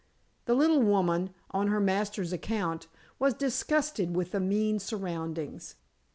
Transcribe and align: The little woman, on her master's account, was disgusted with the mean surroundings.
The 0.45 0.55
little 0.55 0.81
woman, 0.81 1.29
on 1.51 1.67
her 1.67 1.79
master's 1.79 2.33
account, 2.33 2.87
was 3.19 3.35
disgusted 3.35 4.15
with 4.15 4.31
the 4.31 4.39
mean 4.39 4.79
surroundings. 4.79 5.75